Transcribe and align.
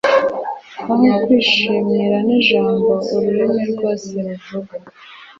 aho 1.11 1.17
kwishimira 1.25 2.17
ni 2.25 2.33
ijambo 2.39 2.89
ururimi 3.15 3.63
rwose 3.71 4.11
ruvuga 4.27 4.75